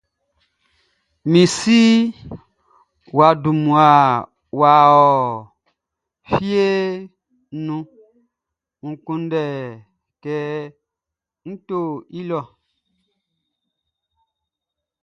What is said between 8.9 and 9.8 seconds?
kunndɛli